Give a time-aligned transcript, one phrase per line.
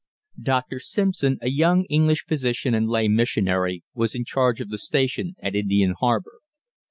[0.41, 0.79] Dr.
[0.79, 5.53] Simpson, a young English physician and lay missionary, was in charge of the station at
[5.53, 6.39] Indian Harbour.